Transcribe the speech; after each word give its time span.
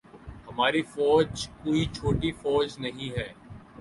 ہماری 0.47 0.81
فوج 0.93 1.29
کوئی 1.63 1.85
چھوٹی 1.93 2.31
فوج 2.41 2.67
نہیں 2.79 3.09
ہے۔ 3.17 3.27